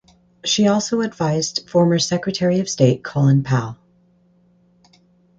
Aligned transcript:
She 0.43 0.67
also 0.67 1.01
advised 1.01 1.69
former 1.69 1.99
Secretary 1.99 2.59
of 2.59 2.67
State 2.67 3.03
Colin 3.03 3.43
Powell. 3.43 3.77